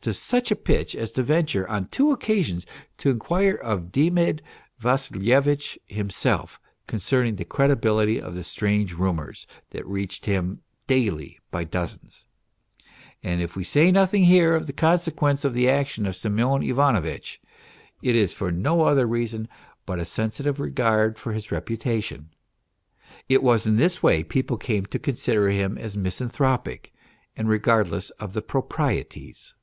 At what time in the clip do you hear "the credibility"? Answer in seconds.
7.36-8.20